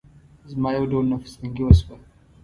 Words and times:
زما 0.51 0.69
يو 0.77 0.83
ډول 0.91 1.05
نفس 1.13 1.31
تنګي 1.39 1.63
وشوه. 1.65 1.95